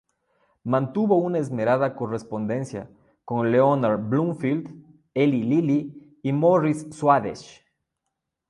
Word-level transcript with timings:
Mantuvo 0.65 1.17
una 1.19 1.37
esmerada 1.37 1.95
correspondencia 1.95 2.89
con 3.23 3.51
Leonard 3.51 3.99
Bloomfield, 4.09 4.67
Eli 5.13 5.43
Lilly, 5.43 6.17
y 6.23 6.33
Morris 6.33 6.87
Swadesh. 6.89 7.63